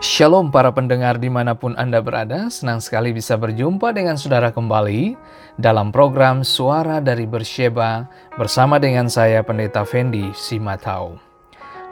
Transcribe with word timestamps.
Shalom 0.00 0.48
para 0.48 0.72
pendengar 0.72 1.20
di 1.20 1.28
mana 1.28 1.52
pun 1.52 1.76
Anda 1.76 2.00
berada, 2.00 2.48
senang 2.48 2.80
sekali 2.80 3.12
bisa 3.12 3.36
berjumpa 3.36 3.92
dengan 3.92 4.16
saudara 4.16 4.48
kembali 4.48 5.12
dalam 5.60 5.92
program 5.92 6.40
Suara 6.40 7.04
dari 7.04 7.28
Bersheba 7.28 8.08
bersama 8.40 8.80
dengan 8.80 9.12
saya 9.12 9.44
Pendeta 9.44 9.84
Fendi 9.84 10.32
Simatau. 10.32 11.20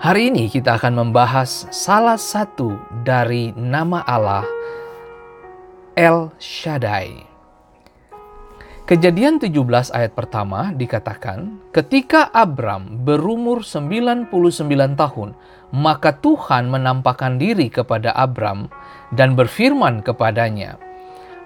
Hari 0.01 0.33
ini 0.33 0.49
kita 0.49 0.81
akan 0.81 1.05
membahas 1.05 1.69
salah 1.69 2.17
satu 2.17 2.81
dari 3.05 3.53
nama 3.53 4.01
Allah 4.09 4.49
El 5.93 6.33
Shaddai. 6.41 7.28
Kejadian 8.89 9.37
17 9.37 9.93
ayat 9.93 10.17
pertama 10.17 10.73
dikatakan, 10.73 11.61
ketika 11.77 12.33
Abram 12.33 13.05
berumur 13.05 13.61
99 13.61 14.33
tahun, 14.97 15.37
maka 15.77 16.17
Tuhan 16.17 16.73
menampakkan 16.73 17.37
diri 17.37 17.69
kepada 17.69 18.17
Abram 18.17 18.73
dan 19.13 19.37
berfirman 19.37 20.01
kepadanya, 20.01 20.81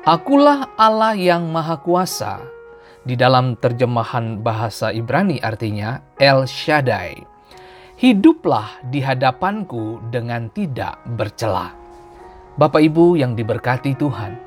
Akulah 0.07 0.71
Allah 0.79 1.19
yang 1.19 1.51
Maha 1.51 1.83
Kuasa. 1.83 2.39
Di 3.03 3.19
dalam 3.19 3.59
terjemahan 3.59 4.39
bahasa 4.39 4.95
Ibrani 4.95 5.43
artinya 5.43 5.99
El 6.23 6.47
Shaddai. 6.47 7.27
Hiduplah 7.99 8.87
di 8.87 9.03
hadapanku 9.03 9.99
dengan 10.15 10.47
tidak 10.55 11.03
bercela. 11.19 11.75
Bapak 12.55 12.87
Ibu 12.87 13.19
yang 13.19 13.35
diberkati 13.35 13.99
Tuhan, 13.99 14.39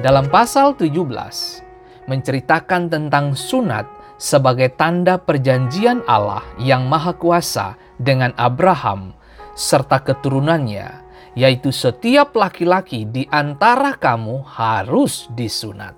dalam 0.00 0.32
pasal 0.32 0.72
17 0.72 1.67
menceritakan 2.08 2.88
tentang 2.88 3.36
sunat 3.36 3.84
sebagai 4.18 4.74
tanda 4.74 5.20
perjanjian 5.20 6.02
Allah 6.10 6.42
yang 6.58 6.90
Maha 6.90 7.14
Kuasa 7.14 7.78
dengan 8.00 8.34
Abraham 8.34 9.14
serta 9.54 10.02
keturunannya, 10.02 11.06
yaitu 11.38 11.70
setiap 11.70 12.34
laki-laki 12.34 13.06
di 13.06 13.28
antara 13.30 13.94
kamu 13.94 14.42
harus 14.42 15.30
disunat. 15.36 15.94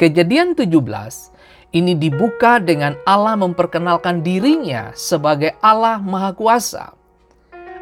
Kejadian 0.00 0.56
17 0.56 0.70
ini 1.74 1.98
dibuka 1.98 2.62
dengan 2.62 2.94
Allah 3.02 3.34
memperkenalkan 3.34 4.22
dirinya 4.22 4.94
sebagai 4.94 5.58
Allah 5.58 5.98
Maha 5.98 6.32
Kuasa. 6.32 6.94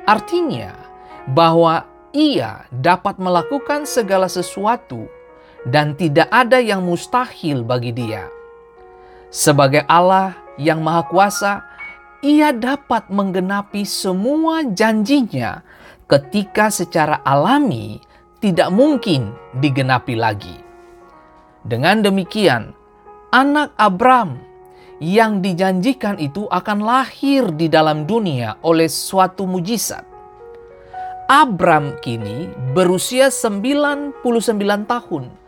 Artinya 0.08 0.74
bahwa 1.30 1.86
ia 2.10 2.66
dapat 2.74 3.16
melakukan 3.16 3.86
segala 3.86 4.26
sesuatu 4.26 5.06
dan 5.66 5.94
tidak 5.94 6.26
ada 6.30 6.58
yang 6.58 6.82
mustahil 6.82 7.62
bagi 7.62 7.94
Dia. 7.94 8.26
Sebagai 9.32 9.86
Allah 9.86 10.36
yang 10.58 10.82
Maha 10.82 11.02
Kuasa, 11.06 11.54
Ia 12.22 12.54
dapat 12.54 13.10
menggenapi 13.10 13.82
semua 13.82 14.62
janjinya 14.62 15.66
ketika 16.06 16.70
secara 16.70 17.18
alami 17.26 17.98
tidak 18.38 18.70
mungkin 18.70 19.34
digenapi 19.58 20.14
lagi. 20.14 20.54
Dengan 21.66 22.02
demikian, 22.02 22.74
anak 23.34 23.74
Abram 23.74 24.38
yang 25.02 25.42
dijanjikan 25.42 26.18
itu 26.22 26.46
akan 26.46 26.78
lahir 26.86 27.50
di 27.58 27.66
dalam 27.66 28.06
dunia 28.06 28.62
oleh 28.62 28.86
suatu 28.86 29.50
mujizat. 29.50 30.06
Abram 31.26 31.98
kini 31.98 32.50
berusia 32.70 33.34
99 33.34 34.22
tahun 34.86 35.41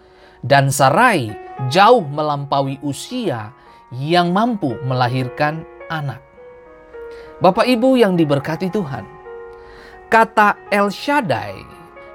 dan 0.44 0.68
Sarai 0.68 1.32
jauh 1.72 2.04
melampaui 2.04 2.76
usia 2.84 3.56
yang 3.88 4.36
mampu 4.36 4.76
melahirkan 4.84 5.64
anak. 5.88 6.20
Bapak 7.40 7.64
Ibu 7.64 7.96
yang 7.96 8.14
diberkati 8.14 8.68
Tuhan, 8.68 9.08
kata 10.12 10.68
El 10.68 10.92
Shaddai 10.92 11.56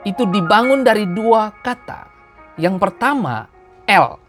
itu 0.05 0.23
dibangun 0.29 0.85
dari 0.85 1.09
dua 1.09 1.51
kata. 1.65 2.07
Yang 2.55 2.75
pertama, 2.77 3.49
El. 3.89 4.21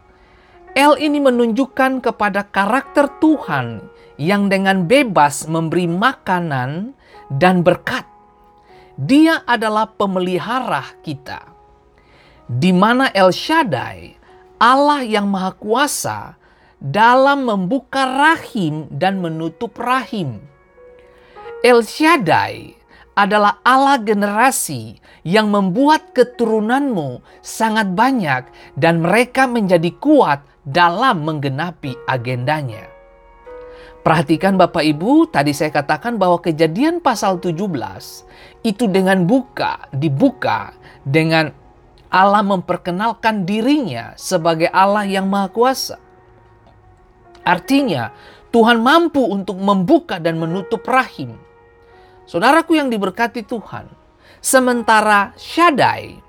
El 0.71 0.95
ini 1.03 1.19
menunjukkan 1.19 1.99
kepada 1.99 2.47
karakter 2.47 3.19
Tuhan 3.19 3.83
yang 4.15 4.47
dengan 4.47 4.87
bebas 4.87 5.51
memberi 5.51 5.83
makanan 5.83 6.95
dan 7.27 7.59
berkat. 7.59 8.07
Dia 8.95 9.43
adalah 9.43 9.91
pemelihara 9.91 10.95
kita 11.03 11.60
di 12.51 12.75
mana 12.75 13.07
El 13.15 13.31
Shaddai, 13.31 14.19
Allah 14.59 15.07
yang 15.07 15.31
Maha 15.31 15.55
Kuasa, 15.55 16.35
dalam 16.83 17.47
membuka 17.47 18.03
rahim 18.03 18.91
dan 18.91 19.23
menutup 19.23 19.79
rahim. 19.79 20.43
El 21.63 21.85
Shaddai 21.85 22.75
adalah 23.15 23.63
Allah 23.63 24.01
generasi 24.03 24.99
yang 25.23 25.47
membuat 25.47 26.11
keturunanmu 26.11 27.23
sangat 27.39 27.93
banyak 27.95 28.49
dan 28.75 28.99
mereka 28.99 29.47
menjadi 29.47 29.93
kuat 30.01 30.43
dalam 30.67 31.23
menggenapi 31.23 31.95
agendanya. 32.09 32.89
Perhatikan 34.01 34.57
Bapak 34.57 34.81
Ibu, 34.81 35.29
tadi 35.29 35.53
saya 35.53 35.69
katakan 35.69 36.17
bahwa 36.17 36.41
kejadian 36.41 37.05
pasal 37.05 37.37
17 37.37 37.53
itu 38.65 38.89
dengan 38.89 39.29
buka, 39.29 39.85
dibuka 39.93 40.73
dengan 41.05 41.60
Allah 42.11 42.43
memperkenalkan 42.43 43.47
dirinya 43.47 44.11
sebagai 44.19 44.67
Allah 44.67 45.07
yang 45.07 45.31
Maha 45.31 45.47
Kuasa. 45.47 45.97
Artinya, 47.47 48.11
Tuhan 48.51 48.83
mampu 48.83 49.23
untuk 49.23 49.55
membuka 49.57 50.19
dan 50.19 50.35
menutup 50.35 50.83
rahim. 50.83 51.39
Saudaraku 52.27 52.75
yang 52.75 52.91
diberkati 52.91 53.47
Tuhan, 53.47 53.87
sementara 54.43 55.31
Shaddai 55.39 56.19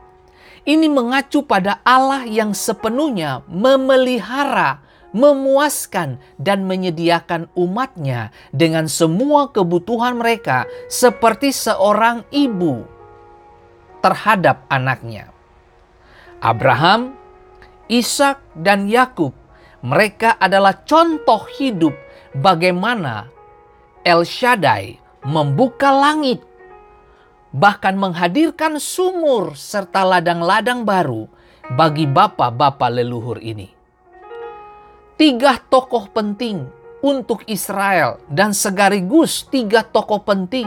ini 0.62 0.86
mengacu 0.86 1.42
pada 1.42 1.82
Allah 1.82 2.22
yang 2.22 2.54
sepenuhnya 2.54 3.42
memelihara, 3.50 4.78
memuaskan, 5.10 6.22
dan 6.38 6.62
menyediakan 6.70 7.50
umatnya 7.58 8.30
dengan 8.54 8.86
semua 8.86 9.50
kebutuhan 9.50 10.22
mereka 10.22 10.70
seperti 10.86 11.50
seorang 11.50 12.22
ibu 12.30 12.86
terhadap 13.98 14.62
anaknya. 14.70 15.31
Abraham, 16.42 17.14
Ishak, 17.86 18.42
dan 18.58 18.90
Yakub, 18.90 19.30
mereka 19.78 20.34
adalah 20.42 20.82
contoh 20.82 21.46
hidup 21.54 21.94
bagaimana 22.34 23.30
El 24.02 24.26
Shaddai 24.26 24.98
membuka 25.22 25.94
langit, 25.94 26.42
bahkan 27.54 27.94
menghadirkan 27.94 28.82
sumur 28.82 29.54
serta 29.54 30.02
ladang-ladang 30.02 30.82
baru 30.82 31.30
bagi 31.78 32.10
bapak-bapak 32.10 32.90
leluhur 32.90 33.38
ini. 33.38 33.70
Tiga 35.14 35.62
tokoh 35.62 36.10
penting 36.10 36.66
untuk 37.06 37.46
Israel 37.46 38.18
dan 38.26 38.50
segarigus 38.50 39.46
tiga 39.46 39.86
tokoh 39.86 40.26
penting 40.26 40.66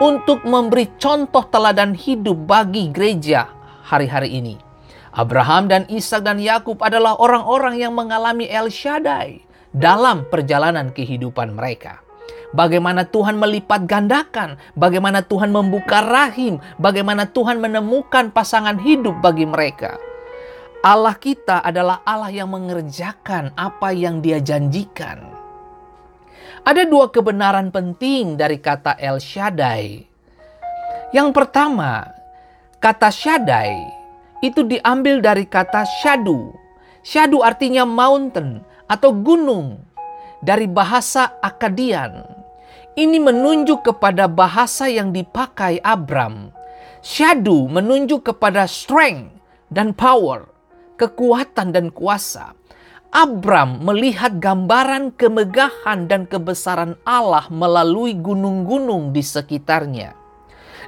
untuk 0.00 0.48
memberi 0.48 0.96
contoh 0.96 1.44
teladan 1.44 1.92
hidup 1.92 2.40
bagi 2.48 2.88
gereja 2.88 3.52
hari-hari 3.84 4.40
ini 4.40 4.69
Abraham 5.10 5.66
dan 5.66 5.82
Ishak 5.90 6.22
dan 6.22 6.38
Yakub 6.38 6.78
adalah 6.86 7.18
orang-orang 7.18 7.82
yang 7.82 7.98
mengalami 7.98 8.46
El 8.46 8.70
Shaddai 8.70 9.42
dalam 9.74 10.22
perjalanan 10.30 10.94
kehidupan 10.94 11.50
mereka. 11.58 11.98
Bagaimana 12.50 13.06
Tuhan 13.06 13.38
melipat 13.38 13.86
gandakan, 13.86 14.58
bagaimana 14.74 15.22
Tuhan 15.22 15.54
membuka 15.54 16.02
rahim, 16.02 16.58
bagaimana 16.82 17.26
Tuhan 17.30 17.62
menemukan 17.62 18.34
pasangan 18.34 18.78
hidup 18.78 19.22
bagi 19.22 19.46
mereka. 19.46 19.98
Allah 20.82 21.14
kita 21.14 21.62
adalah 21.62 22.02
Allah 22.02 22.30
yang 22.30 22.50
mengerjakan 22.50 23.54
apa 23.54 23.94
yang 23.94 24.18
Dia 24.18 24.42
janjikan. 24.42 25.22
Ada 26.66 26.86
dua 26.86 27.10
kebenaran 27.10 27.70
penting 27.70 28.34
dari 28.34 28.58
kata 28.58 28.98
El 28.98 29.22
Shaddai. 29.22 30.06
Yang 31.14 31.28
pertama, 31.34 32.06
kata 32.82 33.10
Shaddai 33.14 33.99
itu 34.40 34.64
diambil 34.64 35.20
dari 35.20 35.44
kata 35.44 35.84
shadu. 36.00 36.52
Shadu 37.00 37.40
artinya 37.40 37.88
mountain 37.88 38.60
atau 38.88 39.12
gunung 39.12 39.80
dari 40.44 40.68
bahasa 40.68 41.36
Akadian. 41.40 42.24
Ini 42.96 43.22
menunjuk 43.22 43.86
kepada 43.86 44.28
bahasa 44.28 44.90
yang 44.90 45.14
dipakai 45.14 45.80
Abram. 45.80 46.52
Shadu 47.00 47.70
menunjuk 47.70 48.28
kepada 48.28 48.68
strength 48.68 49.32
dan 49.72 49.96
power, 49.96 50.50
kekuatan 51.00 51.72
dan 51.72 51.88
kuasa. 51.88 52.52
Abram 53.10 53.82
melihat 53.82 54.38
gambaran 54.38 55.16
kemegahan 55.16 56.06
dan 56.06 56.28
kebesaran 56.28 56.94
Allah 57.02 57.48
melalui 57.48 58.14
gunung-gunung 58.14 59.10
di 59.10 59.24
sekitarnya. 59.24 60.19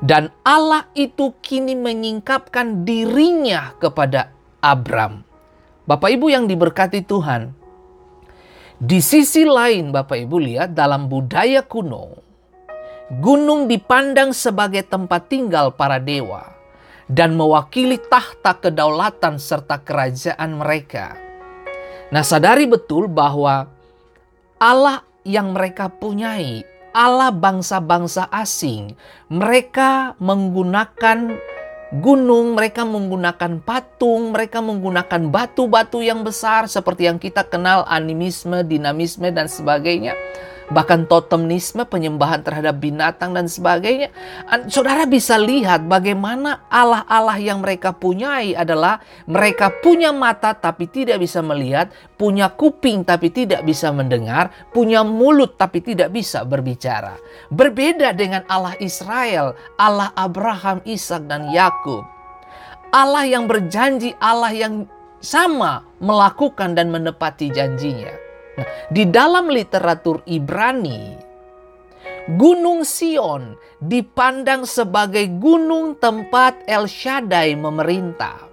Dan 0.03 0.35
Allah 0.43 0.91
itu 0.99 1.31
kini 1.39 1.79
menyingkapkan 1.79 2.83
dirinya 2.83 3.79
kepada 3.79 4.35
Abram. 4.59 5.23
Bapak 5.87 6.11
Ibu 6.11 6.27
yang 6.27 6.51
diberkati 6.51 7.07
Tuhan. 7.07 7.55
Di 8.83 8.99
sisi 8.99 9.47
lain 9.47 9.95
Bapak 9.95 10.19
Ibu 10.27 10.43
lihat 10.43 10.75
dalam 10.75 11.07
budaya 11.07 11.63
kuno. 11.63 12.19
Gunung 13.23 13.71
dipandang 13.71 14.35
sebagai 14.35 14.83
tempat 14.83 15.31
tinggal 15.31 15.71
para 15.79 16.03
dewa 16.03 16.51
dan 17.07 17.39
mewakili 17.39 18.01
tahta 18.01 18.59
kedaulatan 18.59 19.39
serta 19.39 19.79
kerajaan 19.85 20.59
mereka. 20.59 21.15
Nah, 22.11 22.25
sadari 22.27 22.67
betul 22.67 23.07
bahwa 23.07 23.71
Allah 24.59 25.05
yang 25.23 25.55
mereka 25.55 25.93
punyai, 25.93 26.65
Allah 26.93 27.33
bangsa-bangsa 27.33 28.29
asing, 28.29 28.97
mereka 29.33 30.13
menggunakan 30.21 31.41
gunung, 31.93 32.57
mereka 32.57 32.89
menggunakan 32.89 33.61
patung, 33.61 34.33
mereka 34.33 34.65
menggunakan 34.65 35.29
batu-batu 35.29 36.01
yang 36.01 36.25
besar 36.25 36.65
seperti 36.65 37.09
yang 37.09 37.21
kita 37.21 37.45
kenal 37.45 37.85
animisme, 37.85 38.65
dinamisme 38.65 39.29
dan 39.29 39.49
sebagainya 39.49 40.17
bahkan 40.71 41.09
totemisme, 41.09 41.83
penyembahan 41.89 42.45
terhadap 42.47 42.79
binatang 42.79 43.35
dan 43.35 43.51
sebagainya. 43.51 44.13
Saudara 44.71 45.09
bisa 45.09 45.41
lihat 45.41 45.89
bagaimana 45.89 46.69
Allah-Allah 46.71 47.39
yang 47.43 47.65
mereka 47.65 47.91
punyai 47.97 48.55
adalah 48.55 49.03
mereka 49.27 49.73
punya 49.83 50.15
mata 50.15 50.55
tapi 50.55 50.87
tidak 50.87 51.19
bisa 51.19 51.43
melihat, 51.43 51.91
punya 52.15 52.53
kuping 52.53 53.03
tapi 53.03 53.35
tidak 53.35 53.67
bisa 53.67 53.91
mendengar, 53.91 54.53
punya 54.71 55.03
mulut 55.03 55.59
tapi 55.59 55.83
tidak 55.83 56.15
bisa 56.15 56.47
berbicara. 56.47 57.19
Berbeda 57.51 58.15
dengan 58.15 58.47
Allah 58.47 58.79
Israel, 58.79 59.59
Allah 59.81 60.15
Abraham, 60.15 60.85
Ishak 60.87 61.27
dan 61.27 61.51
Yakub. 61.51 62.07
Allah 62.93 63.25
yang 63.25 63.49
berjanji, 63.49 64.13
Allah 64.21 64.53
yang 64.53 64.85
sama 65.23 65.87
melakukan 66.03 66.75
dan 66.77 66.91
menepati 66.93 67.49
janjinya. 67.49 68.32
Nah, 68.53 68.69
di 68.93 69.09
dalam 69.09 69.49
literatur 69.49 70.21
Ibrani, 70.29 71.17
Gunung 72.37 72.87
Sion 72.87 73.59
dipandang 73.83 74.63
sebagai 74.69 75.27
gunung 75.41 75.99
tempat 75.99 76.63
El 76.69 76.87
Shaddai 76.87 77.59
memerintah. 77.59 78.47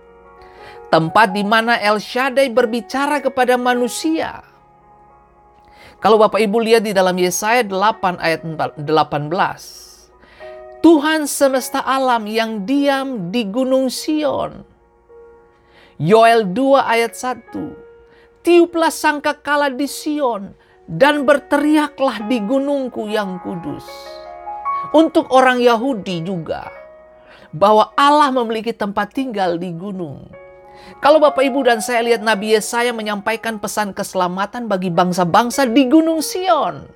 Tempat 0.89 1.37
di 1.37 1.45
mana 1.45 1.77
El 1.77 2.01
Shaddai 2.01 2.49
berbicara 2.49 3.21
kepada 3.21 3.59
manusia. 3.61 4.41
Kalau 5.99 6.17
Bapak 6.17 6.39
Ibu 6.41 6.57
lihat 6.63 6.87
di 6.87 6.95
dalam 6.95 7.13
Yesaya 7.19 7.61
8 7.61 8.17
ayat 8.23 8.41
18. 8.41 8.87
Tuhan 10.79 11.27
semesta 11.27 11.83
alam 11.83 12.23
yang 12.23 12.63
diam 12.63 13.29
di 13.29 13.43
Gunung 13.45 13.91
Sion. 13.91 14.63
Yoel 15.99 16.47
2 16.55 16.79
ayat 16.79 17.13
1 17.13 17.88
tiuplah 18.41 18.91
sangka 18.93 19.35
kala 19.37 19.71
di 19.71 19.85
Sion 19.85 20.55
dan 20.89 21.27
berteriaklah 21.27 22.25
di 22.25 22.41
gunungku 22.41 23.05
yang 23.11 23.37
kudus. 23.45 23.85
Untuk 24.89 25.29
orang 25.29 25.61
Yahudi 25.61 26.25
juga 26.25 26.65
bahwa 27.53 27.93
Allah 27.93 28.33
memiliki 28.33 28.73
tempat 28.73 29.13
tinggal 29.13 29.61
di 29.61 29.69
gunung. 29.73 30.25
Kalau 31.03 31.21
Bapak 31.21 31.43
Ibu 31.45 31.59
dan 31.67 31.83
saya 31.83 32.01
lihat 32.01 32.25
Nabi 32.25 32.57
Yesaya 32.57 32.95
menyampaikan 32.95 33.61
pesan 33.61 33.93
keselamatan 33.93 34.65
bagi 34.65 34.89
bangsa-bangsa 34.89 35.69
di 35.69 35.85
Gunung 35.85 36.23
Sion. 36.23 36.89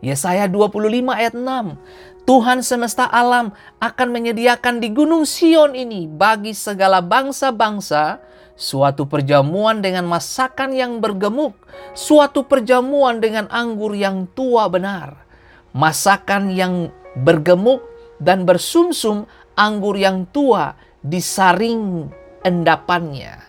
Yesaya 0.00 0.48
25 0.48 1.12
ayat 1.12 1.34
6. 1.36 2.24
Tuhan 2.24 2.64
semesta 2.64 3.04
alam 3.04 3.52
akan 3.84 4.08
menyediakan 4.08 4.80
di 4.80 4.88
Gunung 4.92 5.28
Sion 5.28 5.76
ini 5.76 6.08
bagi 6.08 6.56
segala 6.56 7.04
bangsa-bangsa 7.04 8.20
suatu 8.54 9.10
perjamuan 9.10 9.82
dengan 9.82 10.06
masakan 10.06 10.74
yang 10.74 11.02
bergemuk, 11.02 11.54
suatu 11.92 12.46
perjamuan 12.46 13.18
dengan 13.18 13.50
anggur 13.50 13.94
yang 13.98 14.30
tua 14.32 14.70
benar, 14.70 15.26
masakan 15.74 16.54
yang 16.54 16.90
bergemuk 17.18 17.82
dan 18.22 18.46
bersumsum 18.46 19.26
anggur 19.58 19.98
yang 19.98 20.26
tua 20.30 20.78
disaring 21.02 22.10
endapannya. 22.46 23.42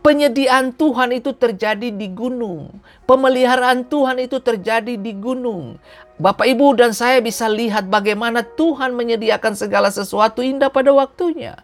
Penyediaan 0.00 0.72
Tuhan 0.80 1.12
itu 1.12 1.36
terjadi 1.36 1.92
di 1.92 2.08
gunung. 2.08 2.80
Pemeliharaan 3.04 3.84
Tuhan 3.84 4.16
itu 4.16 4.40
terjadi 4.40 4.96
di 4.96 5.12
gunung. 5.12 5.76
Bapak, 6.16 6.48
Ibu, 6.48 6.72
dan 6.72 6.96
saya 6.96 7.20
bisa 7.20 7.44
lihat 7.52 7.84
bagaimana 7.92 8.40
Tuhan 8.40 8.96
menyediakan 8.96 9.52
segala 9.52 9.92
sesuatu 9.92 10.40
indah 10.40 10.72
pada 10.72 10.88
waktunya. 10.96 11.60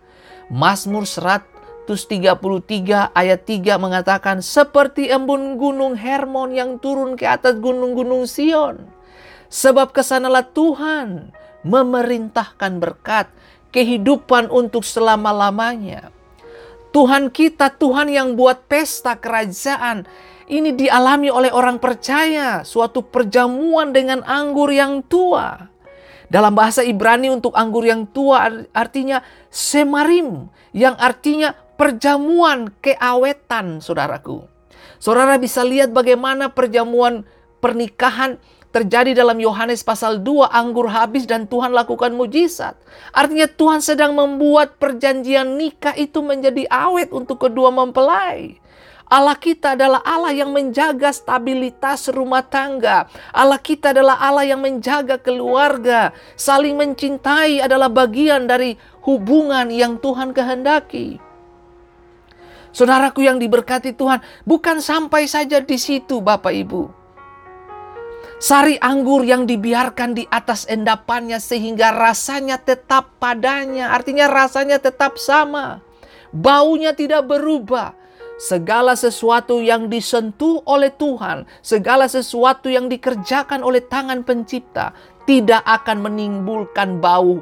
Mazmur 0.52 1.08
100 1.08 1.55
133 1.86 3.14
ayat 3.14 3.40
3 3.46 3.78
mengatakan 3.78 4.42
seperti 4.42 5.06
embun 5.06 5.54
gunung 5.54 5.94
Hermon 5.94 6.50
yang 6.50 6.82
turun 6.82 7.14
ke 7.14 7.22
atas 7.22 7.54
gunung-gunung 7.62 8.26
Sion. 8.26 8.90
Sebab 9.46 9.94
ke 9.94 10.02
sanalah 10.02 10.42
Tuhan 10.42 11.30
memerintahkan 11.62 12.82
berkat 12.82 13.30
kehidupan 13.70 14.50
untuk 14.50 14.82
selama-lamanya. 14.82 16.10
Tuhan 16.90 17.30
kita, 17.30 17.70
Tuhan 17.78 18.10
yang 18.10 18.34
buat 18.34 18.66
pesta 18.66 19.14
kerajaan, 19.14 20.08
ini 20.50 20.74
dialami 20.74 21.30
oleh 21.30 21.54
orang 21.54 21.78
percaya, 21.78 22.66
suatu 22.66 23.06
perjamuan 23.06 23.94
dengan 23.94 24.26
anggur 24.26 24.74
yang 24.74 25.06
tua. 25.06 25.70
Dalam 26.26 26.58
bahasa 26.58 26.82
Ibrani 26.82 27.30
untuk 27.30 27.54
anggur 27.54 27.86
yang 27.86 28.08
tua 28.10 28.50
artinya 28.74 29.22
semarim, 29.46 30.50
yang 30.74 30.98
artinya 30.98 31.54
perjamuan 31.76 32.72
keawetan, 32.80 33.78
saudaraku. 33.84 34.44
Saudara 34.96 35.36
bisa 35.36 35.60
lihat 35.60 35.92
bagaimana 35.92 36.50
perjamuan 36.50 37.28
pernikahan 37.60 38.40
terjadi 38.72 39.16
dalam 39.16 39.40
Yohanes 39.40 39.80
pasal 39.80 40.20
2 40.20 40.52
anggur 40.52 40.92
habis 40.92 41.24
dan 41.24 41.48
Tuhan 41.48 41.72
lakukan 41.72 42.12
mujizat. 42.12 42.76
Artinya 43.12 43.48
Tuhan 43.48 43.80
sedang 43.80 44.12
membuat 44.12 44.76
perjanjian 44.76 45.56
nikah 45.56 45.96
itu 45.96 46.20
menjadi 46.20 46.68
awet 46.68 47.08
untuk 47.08 47.40
kedua 47.40 47.72
mempelai. 47.72 48.60
Allah 49.06 49.38
kita 49.38 49.78
adalah 49.78 50.02
Allah 50.02 50.34
yang 50.34 50.50
menjaga 50.50 51.14
stabilitas 51.14 52.10
rumah 52.10 52.42
tangga. 52.42 53.06
Allah 53.30 53.56
kita 53.56 53.94
adalah 53.94 54.18
Allah 54.18 54.42
yang 54.42 54.58
menjaga 54.58 55.14
keluarga. 55.22 56.10
Saling 56.34 56.74
mencintai 56.74 57.62
adalah 57.62 57.86
bagian 57.86 58.50
dari 58.50 58.74
hubungan 59.06 59.70
yang 59.70 60.02
Tuhan 60.02 60.34
kehendaki. 60.34 61.22
Saudaraku 62.76 63.24
yang 63.24 63.40
diberkati 63.40 63.96
Tuhan, 63.96 64.20
bukan 64.44 64.84
sampai 64.84 65.24
saja 65.24 65.64
di 65.64 65.80
situ 65.80 66.20
Bapak 66.20 66.52
Ibu. 66.52 66.92
Sari 68.36 68.76
anggur 68.76 69.24
yang 69.24 69.48
dibiarkan 69.48 70.12
di 70.12 70.28
atas 70.28 70.68
endapannya 70.68 71.40
sehingga 71.40 71.96
rasanya 71.96 72.60
tetap 72.60 73.16
padanya, 73.16 73.96
artinya 73.96 74.28
rasanya 74.28 74.76
tetap 74.76 75.16
sama. 75.16 75.80
Baunya 76.36 76.92
tidak 76.92 77.24
berubah. 77.24 77.96
Segala 78.36 78.92
sesuatu 78.92 79.64
yang 79.64 79.88
disentuh 79.88 80.60
oleh 80.68 80.92
Tuhan, 80.92 81.48
segala 81.64 82.04
sesuatu 82.04 82.68
yang 82.68 82.92
dikerjakan 82.92 83.64
oleh 83.64 83.80
tangan 83.88 84.20
pencipta, 84.20 84.92
tidak 85.24 85.64
akan 85.64 86.04
menimbulkan 86.04 87.00
bau 87.00 87.40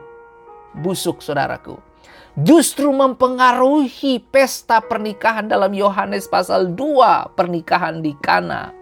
busuk, 0.78 1.18
saudaraku 1.18 1.93
justru 2.34 2.90
mempengaruhi 2.90 4.18
pesta 4.30 4.82
pernikahan 4.82 5.46
dalam 5.46 5.70
Yohanes 5.70 6.26
pasal 6.26 6.74
2 6.74 7.34
pernikahan 7.38 8.02
di 8.02 8.14
Kana. 8.18 8.74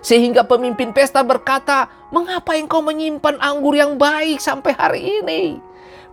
Sehingga 0.00 0.48
pemimpin 0.48 0.96
pesta 0.96 1.20
berkata, 1.20 1.88
"Mengapa 2.08 2.56
engkau 2.56 2.80
menyimpan 2.80 3.36
anggur 3.40 3.76
yang 3.76 4.00
baik 4.00 4.40
sampai 4.40 4.72
hari 4.72 5.02
ini?" 5.24 5.44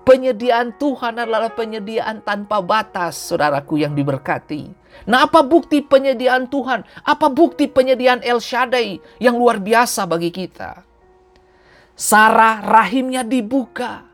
Penyediaan 0.07 0.71
Tuhan 0.79 1.19
adalah 1.19 1.51
penyediaan 1.51 2.23
tanpa 2.23 2.63
batas, 2.63 3.19
saudaraku 3.19 3.83
yang 3.83 3.91
diberkati. 3.91 4.71
Nah, 5.03 5.27
apa 5.27 5.43
bukti 5.43 5.83
penyediaan 5.83 6.47
Tuhan? 6.47 6.87
Apa 7.03 7.27
bukti 7.27 7.67
penyediaan 7.67 8.23
El 8.23 8.39
Shaddai 8.39 9.03
yang 9.19 9.35
luar 9.35 9.59
biasa 9.59 10.07
bagi 10.07 10.31
kita? 10.31 10.87
Sarah 11.91 12.63
rahimnya 12.63 13.27
dibuka. 13.27 14.06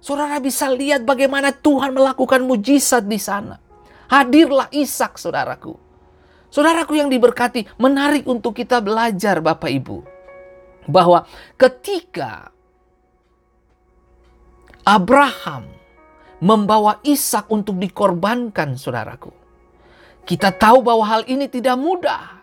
Saudara 0.00 0.40
bisa 0.40 0.64
lihat 0.72 1.04
bagaimana 1.04 1.52
Tuhan 1.52 1.92
melakukan 1.92 2.40
mujizat 2.40 3.04
di 3.04 3.20
sana. 3.20 3.60
Hadirlah 4.08 4.72
Ishak, 4.72 5.20
saudaraku. 5.20 5.76
Saudaraku 6.50 6.98
yang 6.98 7.12
diberkati, 7.12 7.68
menarik 7.78 8.26
untuk 8.26 8.56
kita 8.56 8.80
belajar 8.82 9.38
Bapak 9.38 9.70
Ibu. 9.70 10.02
Bahwa 10.90 11.28
ketika 11.54 12.50
Abraham 14.82 15.68
membawa 16.42 16.98
Ishak 17.06 17.46
untuk 17.52 17.76
dikorbankan, 17.76 18.74
saudaraku. 18.80 19.30
Kita 20.26 20.50
tahu 20.50 20.82
bahwa 20.82 21.04
hal 21.06 21.22
ini 21.28 21.46
tidak 21.46 21.76
mudah. 21.76 22.40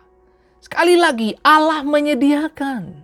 Sekali 0.62 0.96
lagi, 0.96 1.34
Allah 1.42 1.82
menyediakan. 1.82 3.04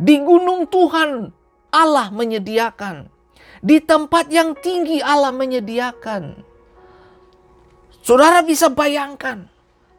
Di 0.00 0.16
gunung 0.18 0.66
Tuhan, 0.66 1.30
Allah 1.70 2.10
menyediakan. 2.10 3.13
Di 3.64 3.80
tempat 3.80 4.28
yang 4.28 4.52
tinggi 4.60 5.00
Allah 5.00 5.32
menyediakan. 5.32 6.36
Saudara 8.04 8.44
bisa 8.44 8.68
bayangkan, 8.68 9.48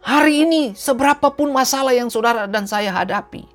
hari 0.05 0.45
ini 0.45 0.77
seberapapun 0.77 1.49
masalah 1.49 1.97
yang 1.97 2.13
saudara 2.13 2.45
dan 2.45 2.69
saya 2.69 2.93
hadapi. 2.93 3.49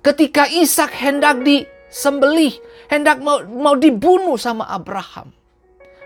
Ketika 0.00 0.48
Ishak 0.48 0.96
hendak 0.96 1.44
di 1.44 1.68
disembelih, 1.94 2.58
hendak 2.90 3.22
mau, 3.22 3.38
mau 3.46 3.78
dibunuh 3.78 4.34
sama 4.34 4.66
Abraham. 4.66 5.30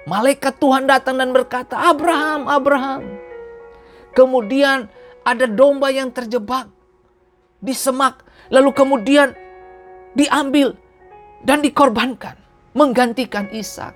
Malaikat 0.04 0.60
Tuhan 0.60 0.84
datang 0.84 1.16
dan 1.16 1.32
berkata, 1.32 1.80
"Abraham, 1.80 2.44
Abraham." 2.44 3.08
Kemudian 4.12 4.92
ada 5.24 5.48
domba 5.48 5.88
yang 5.88 6.12
terjebak 6.12 6.68
di 7.64 7.72
semak, 7.72 8.20
lalu 8.52 8.76
kemudian 8.76 9.32
diambil 10.12 10.76
dan 11.40 11.64
dikorbankan, 11.64 12.36
menggantikan 12.72 13.48
Ishak. 13.52 13.94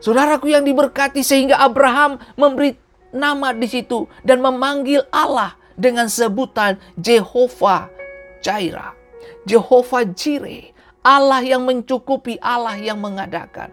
Saudaraku 0.00 0.48
yang 0.48 0.64
diberkati 0.64 1.20
sehingga 1.20 1.60
Abraham 1.60 2.16
memberi 2.36 2.76
nama 3.12 3.52
di 3.52 3.68
situ 3.68 4.08
dan 4.24 4.40
memanggil 4.40 5.04
Allah 5.12 5.58
dengan 5.76 6.08
sebutan 6.08 6.80
Jehovah 6.96 7.92
Jireh. 8.40 8.96
Jehovah 9.44 10.04
Jireh, 10.08 10.72
Allah 11.04 11.40
yang 11.44 11.64
mencukupi, 11.64 12.40
Allah 12.40 12.76
yang 12.80 13.00
mengadakan. 13.00 13.72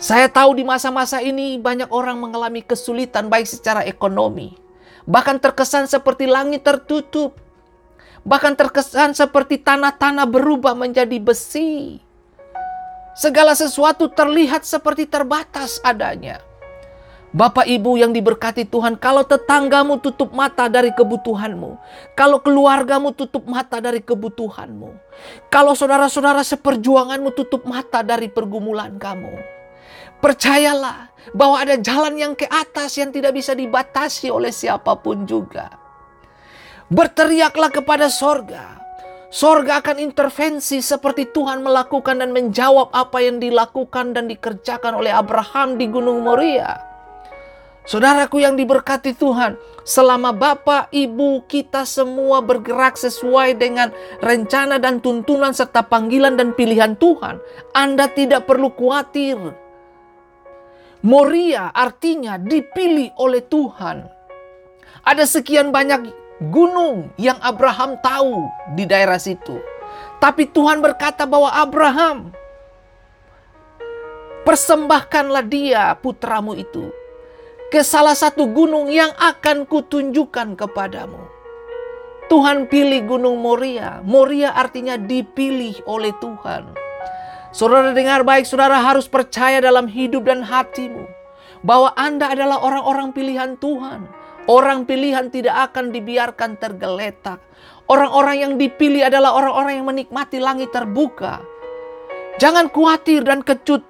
Saya 0.00 0.32
tahu 0.32 0.56
di 0.56 0.64
masa-masa 0.64 1.20
ini 1.20 1.60
banyak 1.60 1.92
orang 1.92 2.16
mengalami 2.16 2.64
kesulitan 2.64 3.28
baik 3.28 3.44
secara 3.44 3.84
ekonomi. 3.84 4.56
Bahkan 5.04 5.44
terkesan 5.44 5.84
seperti 5.88 6.24
langit 6.24 6.64
tertutup. 6.64 7.36
Bahkan 8.24 8.56
terkesan 8.56 9.12
seperti 9.12 9.60
tanah-tanah 9.60 10.24
berubah 10.24 10.72
menjadi 10.72 11.20
besi. 11.20 12.00
Segala 13.14 13.58
sesuatu 13.58 14.06
terlihat 14.06 14.62
seperti 14.62 15.04
terbatas 15.10 15.82
adanya. 15.82 16.38
Bapak 17.30 17.62
Ibu 17.62 17.94
yang 17.94 18.10
diberkati 18.10 18.66
Tuhan, 18.66 18.98
kalau 18.98 19.22
tetanggamu 19.22 20.02
tutup 20.02 20.34
mata 20.34 20.66
dari 20.66 20.90
kebutuhanmu, 20.90 21.78
kalau 22.18 22.42
keluargamu 22.42 23.14
tutup 23.14 23.46
mata 23.46 23.78
dari 23.78 24.02
kebutuhanmu, 24.02 24.90
kalau 25.46 25.78
saudara-saudara 25.78 26.42
seperjuanganmu 26.42 27.30
tutup 27.38 27.62
mata 27.70 28.02
dari 28.02 28.26
pergumulan 28.26 28.98
kamu, 28.98 29.30
percayalah 30.18 31.14
bahwa 31.30 31.62
ada 31.62 31.78
jalan 31.78 32.18
yang 32.18 32.34
ke 32.34 32.50
atas 32.50 32.98
yang 32.98 33.14
tidak 33.14 33.38
bisa 33.38 33.54
dibatasi 33.54 34.26
oleh 34.26 34.50
siapa 34.50 34.98
pun 34.98 35.22
juga. 35.22 35.70
Berteriaklah 36.90 37.70
kepada 37.70 38.10
sorga, 38.10 38.79
Sorga 39.30 39.78
akan 39.78 40.02
intervensi 40.02 40.82
seperti 40.82 41.30
Tuhan 41.30 41.62
melakukan 41.62 42.18
dan 42.18 42.34
menjawab 42.34 42.90
apa 42.90 43.22
yang 43.22 43.38
dilakukan 43.38 44.10
dan 44.10 44.26
dikerjakan 44.26 44.98
oleh 44.98 45.14
Abraham 45.14 45.78
di 45.78 45.86
Gunung 45.86 46.26
Moria. 46.26 46.82
Saudaraku 47.86 48.42
yang 48.42 48.58
diberkati 48.58 49.14
Tuhan, 49.14 49.54
selama 49.86 50.34
Bapak, 50.34 50.90
Ibu, 50.90 51.46
kita 51.46 51.86
semua 51.86 52.42
bergerak 52.42 52.98
sesuai 52.98 53.54
dengan 53.54 53.94
rencana 54.18 54.82
dan 54.82 54.98
tuntunan 54.98 55.54
serta 55.54 55.86
panggilan 55.86 56.34
dan 56.34 56.50
pilihan 56.50 56.98
Tuhan, 56.98 57.38
Anda 57.70 58.10
tidak 58.10 58.50
perlu 58.50 58.74
khawatir. 58.74 59.38
Moria 61.06 61.70
artinya 61.70 62.34
dipilih 62.34 63.14
oleh 63.14 63.46
Tuhan. 63.46 64.10
Ada 65.06 65.24
sekian 65.24 65.72
banyak 65.72 66.19
gunung 66.48 67.12
yang 67.20 67.36
Abraham 67.44 68.00
tahu 68.00 68.48
di 68.72 68.88
daerah 68.88 69.20
situ. 69.20 69.60
Tapi 70.16 70.48
Tuhan 70.48 70.80
berkata 70.80 71.28
bahwa 71.28 71.52
Abraham, 71.52 72.32
persembahkanlah 74.48 75.44
dia 75.44 75.92
putramu 76.00 76.56
itu 76.56 76.88
ke 77.68 77.84
salah 77.84 78.16
satu 78.16 78.48
gunung 78.48 78.88
yang 78.88 79.12
akan 79.20 79.68
kutunjukkan 79.68 80.56
kepadamu. 80.56 81.20
Tuhan 82.30 82.70
pilih 82.70 83.10
gunung 83.10 83.42
Moria. 83.42 84.02
Moria 84.06 84.54
artinya 84.54 84.94
dipilih 84.94 85.82
oleh 85.86 86.14
Tuhan. 86.22 86.72
Saudara 87.50 87.90
dengar 87.90 88.22
baik, 88.22 88.46
saudara 88.46 88.78
harus 88.78 89.10
percaya 89.10 89.58
dalam 89.58 89.90
hidup 89.90 90.30
dan 90.30 90.46
hatimu. 90.46 91.10
Bahwa 91.66 91.90
Anda 91.98 92.30
adalah 92.30 92.62
orang-orang 92.62 93.10
pilihan 93.10 93.58
Tuhan. 93.58 94.19
Orang 94.50 94.82
pilihan 94.82 95.30
tidak 95.30 95.70
akan 95.70 95.94
dibiarkan 95.94 96.58
tergeletak. 96.58 97.38
Orang-orang 97.86 98.36
yang 98.42 98.52
dipilih 98.58 99.06
adalah 99.06 99.38
orang-orang 99.38 99.78
yang 99.78 99.86
menikmati 99.86 100.42
langit 100.42 100.74
terbuka. 100.74 101.38
Jangan 102.42 102.66
khawatir 102.74 103.22
dan 103.22 103.46
kecut. 103.46 103.86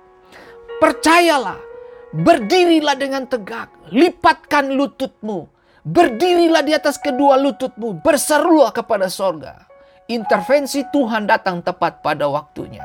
Percayalah 0.80 1.70
Berdirilah 2.10 2.98
dengan 2.98 3.22
tegak, 3.22 3.70
lipatkan 3.94 4.74
lututmu. 4.74 5.46
Berdirilah 5.86 6.66
di 6.66 6.74
atas 6.74 6.98
kedua 6.98 7.38
lututmu, 7.38 8.02
berserulah 8.02 8.74
kepada 8.74 9.06
sorga. 9.06 9.70
Intervensi 10.10 10.82
Tuhan 10.90 11.30
datang 11.30 11.62
tepat 11.62 12.02
pada 12.02 12.26
waktunya. 12.26 12.82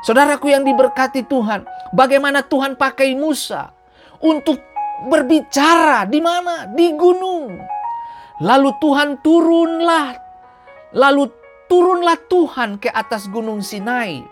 Saudaraku 0.00 0.48
yang 0.48 0.64
diberkati 0.64 1.28
Tuhan, 1.28 1.68
bagaimana 1.92 2.40
Tuhan 2.40 2.80
pakai 2.80 3.12
Musa 3.12 3.68
untuk 4.24 4.67
berbicara 5.06 6.08
di 6.10 6.18
mana? 6.18 6.66
Di 6.66 6.90
gunung. 6.98 7.54
Lalu 8.42 8.70
Tuhan 8.82 9.18
turunlah, 9.22 10.14
lalu 10.94 11.30
turunlah 11.70 12.18
Tuhan 12.26 12.82
ke 12.82 12.90
atas 12.90 13.30
gunung 13.30 13.62
Sinai. 13.62 14.22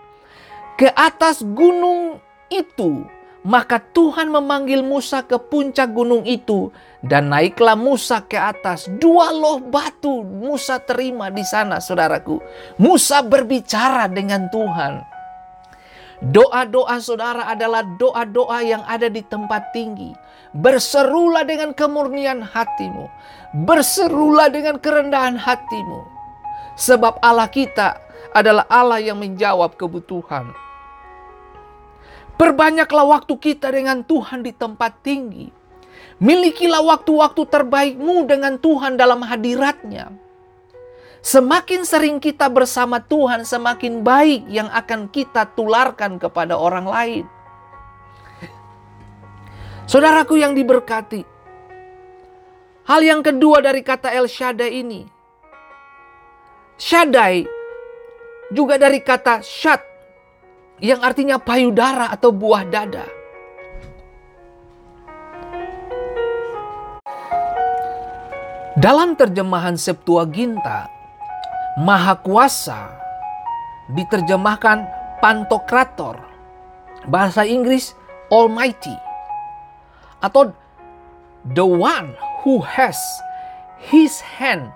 Ke 0.75 0.91
atas 0.93 1.41
gunung 1.41 2.21
itu 2.47 3.03
maka 3.47 3.79
Tuhan 3.79 4.27
memanggil 4.27 4.83
Musa 4.83 5.23
ke 5.23 5.39
puncak 5.39 5.95
gunung 5.95 6.27
itu 6.27 6.67
dan 6.99 7.31
naiklah 7.31 7.79
Musa 7.79 8.19
ke 8.19 8.35
atas. 8.35 8.91
Dua 8.99 9.31
loh 9.31 9.63
batu 9.63 10.19
Musa 10.19 10.83
terima 10.83 11.31
di 11.31 11.47
sana 11.47 11.79
saudaraku. 11.79 12.43
Musa 12.75 13.23
berbicara 13.23 14.11
dengan 14.11 14.51
Tuhan. 14.51 14.99
Doa-doa 16.17 16.99
saudara 16.99 17.47
adalah 17.47 17.87
doa-doa 17.95 18.59
yang 18.67 18.83
ada 18.83 19.07
di 19.07 19.23
tempat 19.23 19.71
tinggi. 19.71 20.11
Berserulah 20.57 21.45
dengan 21.45 21.69
kemurnian 21.77 22.41
hatimu. 22.41 23.05
Berserulah 23.61 24.49
dengan 24.49 24.81
kerendahan 24.81 25.37
hatimu. 25.37 26.01
Sebab 26.73 27.21
Allah 27.21 27.45
kita 27.45 28.01
adalah 28.33 28.65
Allah 28.65 28.97
yang 28.97 29.21
menjawab 29.21 29.77
kebutuhan. 29.77 30.49
Perbanyaklah 32.37 33.05
waktu 33.17 33.33
kita 33.37 33.73
dengan 33.73 34.01
Tuhan 34.05 34.45
di 34.45 34.53
tempat 34.53 35.01
tinggi. 35.01 35.49
Milikilah 36.17 36.81
waktu-waktu 36.81 37.45
terbaikmu 37.45 38.25
dengan 38.25 38.57
Tuhan 38.57 38.97
dalam 38.97 39.21
hadiratnya. 39.21 40.09
Semakin 41.21 41.81
sering 41.85 42.17
kita 42.21 42.49
bersama 42.49 43.01
Tuhan, 43.01 43.45
semakin 43.45 44.05
baik 44.05 44.49
yang 44.49 44.69
akan 44.69 45.09
kita 45.09 45.49
tularkan 45.53 46.17
kepada 46.21 46.57
orang 46.57 46.85
lain. 46.85 47.25
Saudaraku 49.87 50.35
yang 50.35 50.51
diberkati, 50.51 51.23
hal 52.91 53.01
yang 53.07 53.23
kedua 53.23 53.63
dari 53.63 53.79
kata 53.79 54.11
El 54.11 54.27
Shaddai 54.27 54.83
ini, 54.83 55.07
Shaddai 56.75 57.47
juga 58.51 58.75
dari 58.75 58.99
kata 58.99 59.39
Shad 59.39 59.79
yang 60.83 60.99
artinya 60.99 61.39
payudara 61.39 62.11
atau 62.11 62.35
buah 62.35 62.67
dada. 62.67 63.07
Dalam 68.75 69.15
terjemahan 69.15 69.79
Septuaginta, 69.79 70.91
Maha 71.79 72.19
Kuasa 72.19 72.91
diterjemahkan 73.95 74.83
Pantokrator, 75.23 76.19
bahasa 77.07 77.47
Inggris 77.47 77.95
Almighty, 78.27 79.06
atau 80.23 80.51
the 81.53 81.65
one 81.65 82.13
who 82.43 82.61
has 82.63 82.97
his 83.77 84.19
hand 84.21 84.69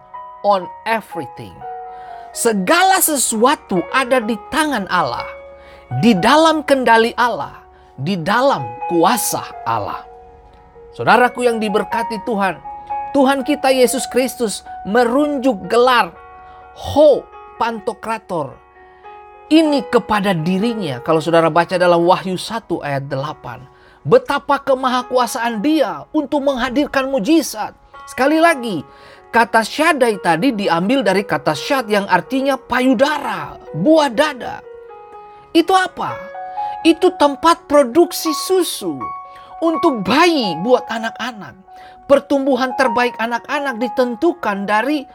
on 0.46 0.70
everything. 0.86 1.54
Segala 2.32 3.04
sesuatu 3.04 3.84
ada 3.92 4.24
di 4.24 4.40
tangan 4.54 4.88
Allah 4.88 5.28
di 6.00 6.16
dalam 6.16 6.64
kendali 6.64 7.12
Allah, 7.20 7.60
di 8.00 8.16
dalam 8.16 8.64
kuasa 8.88 9.44
Allah. 9.68 10.08
Saudaraku 10.96 11.44
yang 11.44 11.60
diberkati 11.60 12.24
Tuhan, 12.24 12.56
Tuhan 13.12 13.44
kita 13.44 13.76
Yesus 13.76 14.08
Kristus 14.08 14.64
merunjuk 14.88 15.68
gelar 15.68 16.16
Ho 16.96 17.28
Pantokrator 17.60 18.56
ini 19.52 19.84
kepada 19.92 20.32
dirinya. 20.32 21.04
Kalau 21.04 21.20
saudara 21.20 21.52
baca 21.52 21.76
dalam 21.76 22.08
Wahyu 22.08 22.40
1 22.40 22.72
ayat 22.88 23.04
8. 23.12 23.71
Betapa 24.02 24.58
kemahakuasaan 24.66 25.62
dia 25.62 26.10
untuk 26.10 26.42
menghadirkan 26.42 27.06
mujizat. 27.14 27.78
Sekali 28.10 28.42
lagi, 28.42 28.82
kata 29.30 29.62
syadai 29.62 30.18
tadi 30.18 30.58
diambil 30.58 31.06
dari 31.06 31.22
kata 31.22 31.54
syad 31.54 31.86
yang 31.86 32.10
artinya 32.10 32.58
payudara, 32.58 33.62
buah 33.78 34.10
dada. 34.10 34.66
Itu 35.54 35.78
apa? 35.78 36.18
Itu 36.82 37.14
tempat 37.14 37.70
produksi 37.70 38.34
susu 38.34 38.98
untuk 39.62 40.02
bayi 40.02 40.58
buat 40.66 40.90
anak-anak. 40.90 41.54
Pertumbuhan 42.10 42.74
terbaik 42.76 43.14
anak-anak 43.22 43.78
ditentukan 43.78 44.66
dari 44.66 45.06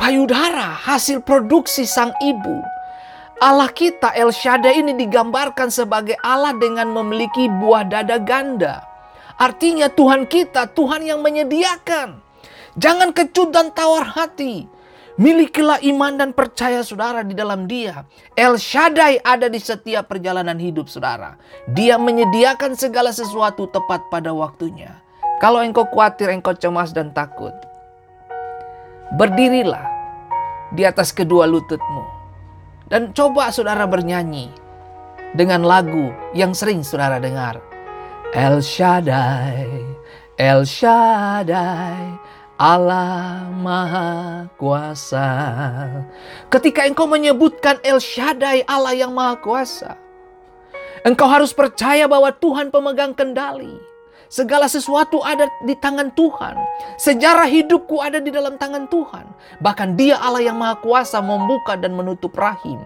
payudara, 0.00 0.72
hasil 0.88 1.20
produksi 1.20 1.84
sang 1.84 2.16
ibu. 2.24 2.79
Allah 3.40 3.72
kita 3.72 4.12
El 4.12 4.36
Shaddai 4.36 4.84
ini 4.84 4.92
digambarkan 4.92 5.72
sebagai 5.72 6.12
Allah 6.20 6.52
dengan 6.52 6.92
memiliki 6.92 7.48
buah 7.48 7.88
dada 7.88 8.20
ganda. 8.20 8.84
Artinya 9.40 9.88
Tuhan 9.88 10.28
kita, 10.28 10.68
Tuhan 10.76 11.08
yang 11.08 11.24
menyediakan. 11.24 12.20
Jangan 12.76 13.16
kecut 13.16 13.48
dan 13.48 13.72
tawar 13.72 14.04
hati. 14.12 14.68
Milikilah 15.16 15.80
iman 15.88 16.20
dan 16.20 16.36
percaya 16.36 16.84
saudara 16.84 17.24
di 17.24 17.32
dalam 17.32 17.64
dia. 17.64 18.04
El 18.36 18.60
Shaddai 18.60 19.24
ada 19.24 19.48
di 19.48 19.56
setiap 19.56 20.12
perjalanan 20.12 20.60
hidup 20.60 20.92
saudara. 20.92 21.40
Dia 21.64 21.96
menyediakan 21.96 22.76
segala 22.76 23.08
sesuatu 23.08 23.64
tepat 23.72 24.04
pada 24.12 24.36
waktunya. 24.36 25.00
Kalau 25.40 25.64
engkau 25.64 25.88
khawatir, 25.88 26.28
engkau 26.28 26.52
cemas 26.52 26.92
dan 26.92 27.08
takut. 27.16 27.56
Berdirilah 29.16 29.88
di 30.76 30.84
atas 30.84 31.08
kedua 31.08 31.48
lututmu 31.48 32.19
dan 32.90 33.14
coba 33.14 33.54
saudara 33.54 33.86
bernyanyi 33.86 34.50
dengan 35.38 35.62
lagu 35.62 36.10
yang 36.34 36.50
sering 36.50 36.82
saudara 36.82 37.22
dengar. 37.22 37.62
El 38.34 38.62
Shaddai, 38.62 39.66
El 40.38 40.62
Shaddai, 40.66 42.18
Allah 42.58 43.46
Maha 43.50 44.46
Kuasa. 44.54 45.30
Ketika 46.50 46.86
engkau 46.86 47.10
menyebutkan 47.10 47.78
El 47.82 48.02
Shaddai, 48.02 48.66
Allah 48.66 48.94
yang 48.94 49.14
Maha 49.14 49.38
Kuasa, 49.38 49.98
engkau 51.06 51.26
harus 51.26 51.50
percaya 51.54 52.06
bahwa 52.06 52.30
Tuhan 52.34 52.70
pemegang 52.70 53.14
kendali. 53.14 53.89
Segala 54.30 54.70
sesuatu 54.70 55.26
ada 55.26 55.50
di 55.66 55.74
tangan 55.74 56.14
Tuhan. 56.14 56.54
Sejarah 57.02 57.50
hidupku 57.50 57.98
ada 57.98 58.22
di 58.22 58.30
dalam 58.30 58.54
tangan 58.62 58.86
Tuhan. 58.86 59.26
Bahkan 59.58 59.98
dia 59.98 60.22
Allah 60.22 60.46
yang 60.46 60.54
maha 60.54 60.78
kuasa 60.78 61.18
membuka 61.18 61.74
dan 61.74 61.98
menutup 61.98 62.30
rahim. 62.38 62.78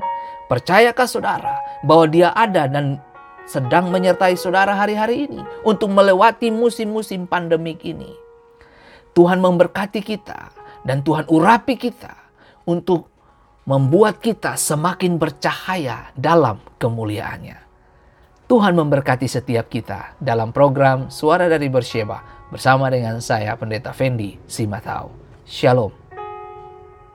Percayakah 0.48 1.04
saudara 1.04 1.60
bahwa 1.84 2.08
dia 2.08 2.32
ada 2.32 2.64
dan 2.64 2.96
sedang 3.44 3.92
menyertai 3.92 4.40
saudara 4.40 4.72
hari-hari 4.72 5.28
ini 5.28 5.44
untuk 5.68 5.92
melewati 5.92 6.48
musim-musim 6.48 7.28
pandemik 7.28 7.84
ini. 7.84 8.08
Tuhan 9.12 9.36
memberkati 9.44 10.00
kita 10.00 10.48
dan 10.80 11.04
Tuhan 11.04 11.28
urapi 11.28 11.76
kita 11.76 12.16
untuk 12.64 13.12
membuat 13.68 14.16
kita 14.16 14.56
semakin 14.56 15.20
bercahaya 15.20 16.08
dalam 16.16 16.56
kemuliaannya. 16.80 17.63
Tuhan 18.44 18.76
memberkati 18.76 19.24
setiap 19.24 19.72
kita 19.72 20.20
dalam 20.20 20.52
program 20.52 21.08
Suara 21.08 21.48
dari 21.48 21.72
Bersyeba 21.72 22.44
bersama 22.52 22.92
dengan 22.92 23.16
saya 23.24 23.56
Pendeta 23.56 23.96
Fendi 23.96 24.36
Simatau. 24.44 25.08
Shalom. 25.48 26.03